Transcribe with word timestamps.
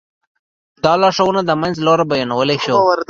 دا 0.83 0.93
لارښوونه 1.01 1.41
د 1.45 1.51
منځ 1.61 1.75
لاره 1.87 2.03
بيانولی 2.11 2.57
شو. 2.63 2.75